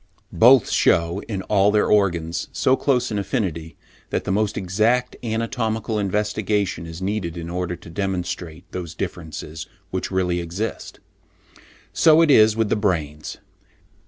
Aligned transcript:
Both 0.33 0.71
shew, 0.71 1.21
in 1.27 1.43
all 1.43 1.69
their 1.69 1.85
organs, 1.85 2.47
so 2.51 2.75
close 2.75 3.11
an 3.11 3.19
affinity, 3.19 3.77
that 4.09 4.23
the 4.23 4.31
most 4.31 4.57
exact 4.57 5.15
anatomical 5.23 5.99
investigation 5.99 6.87
is 6.87 7.03
needed 7.03 7.37
in 7.37 7.51
order 7.51 7.75
to 7.75 7.87
demonstrate 7.91 8.65
those 8.71 8.95
differences 8.95 9.67
which 9.91 10.09
really 10.09 10.39
exist. 10.39 10.99
So 11.93 12.23
it 12.23 12.31
is 12.31 12.55
with 12.55 12.69
the 12.69 12.75
brains. 12.75 13.37